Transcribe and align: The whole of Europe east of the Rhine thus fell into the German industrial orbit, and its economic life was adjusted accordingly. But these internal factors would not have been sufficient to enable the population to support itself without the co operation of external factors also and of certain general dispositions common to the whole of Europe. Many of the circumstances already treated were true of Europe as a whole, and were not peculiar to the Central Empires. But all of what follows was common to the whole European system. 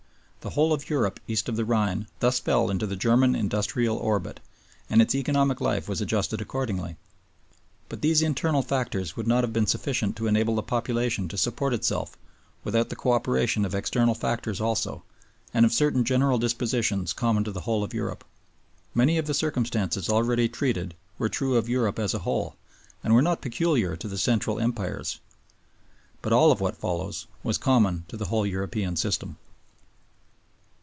The 0.43 0.49
whole 0.55 0.73
of 0.73 0.89
Europe 0.89 1.19
east 1.27 1.47
of 1.49 1.55
the 1.55 1.65
Rhine 1.65 2.07
thus 2.19 2.39
fell 2.39 2.71
into 2.71 2.87
the 2.87 2.95
German 2.95 3.35
industrial 3.35 3.97
orbit, 3.97 4.39
and 4.89 4.99
its 4.99 5.13
economic 5.13 5.61
life 5.61 5.87
was 5.87 6.01
adjusted 6.01 6.41
accordingly. 6.41 6.95
But 7.89 8.01
these 8.01 8.23
internal 8.23 8.63
factors 8.63 9.15
would 9.15 9.27
not 9.27 9.43
have 9.43 9.53
been 9.53 9.67
sufficient 9.67 10.15
to 10.15 10.25
enable 10.25 10.55
the 10.55 10.63
population 10.63 11.27
to 11.27 11.37
support 11.37 11.75
itself 11.75 12.17
without 12.63 12.89
the 12.89 12.95
co 12.95 13.11
operation 13.11 13.65
of 13.65 13.75
external 13.75 14.15
factors 14.15 14.59
also 14.59 15.03
and 15.53 15.63
of 15.63 15.71
certain 15.71 16.03
general 16.03 16.39
dispositions 16.39 17.13
common 17.13 17.43
to 17.43 17.51
the 17.51 17.61
whole 17.61 17.83
of 17.83 17.93
Europe. 17.93 18.23
Many 18.95 19.19
of 19.19 19.27
the 19.27 19.35
circumstances 19.35 20.09
already 20.09 20.49
treated 20.49 20.95
were 21.19 21.29
true 21.29 21.55
of 21.55 21.69
Europe 21.69 21.99
as 21.99 22.15
a 22.15 22.25
whole, 22.25 22.55
and 23.03 23.13
were 23.13 23.21
not 23.21 23.41
peculiar 23.43 23.95
to 23.95 24.07
the 24.07 24.17
Central 24.17 24.57
Empires. 24.59 25.19
But 26.23 26.33
all 26.33 26.51
of 26.51 26.59
what 26.59 26.77
follows 26.77 27.27
was 27.43 27.59
common 27.59 28.05
to 28.07 28.17
the 28.17 28.25
whole 28.25 28.47
European 28.47 28.95
system. 28.95 29.37